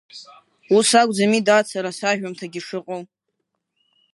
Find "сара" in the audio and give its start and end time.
1.71-1.89